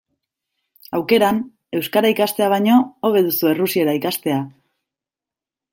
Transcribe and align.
Aukeran, 0.99 1.41
euskara 1.81 2.11
ikastea 2.15 2.49
baino, 2.57 2.81
hobe 3.09 3.25
duzu 3.27 3.53
errusiera 3.53 3.97
ikastea. 4.01 4.41